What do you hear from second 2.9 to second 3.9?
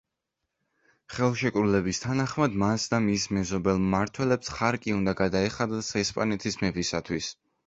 და მის მეზობელ